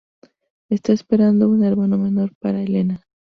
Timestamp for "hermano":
1.63-1.95